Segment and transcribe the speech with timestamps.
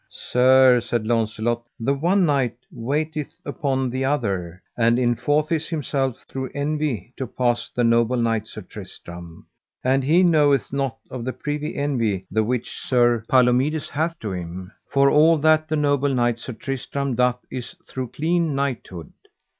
[0.09, 7.13] Sir, said Launcelot, the one knight waiteth upon the other, and enforceth himself through envy
[7.17, 9.45] to pass the noble knight Sir Tristram,
[9.83, 14.71] and he knoweth not of the privy envy the which Sir Palomides hath to him;
[14.89, 19.13] for all that the noble Sir Tristram doth is through clean knighthood.